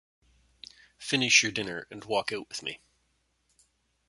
Finish 0.97 1.43
your 1.43 1.51
dinner, 1.51 1.85
and 1.91 2.03
walk 2.05 2.31
out 2.33 2.49
with 2.49 2.63
me. 2.63 2.79